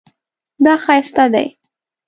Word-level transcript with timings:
دا 0.65 0.73
ښایسته 0.83 1.25
دی 1.33 1.47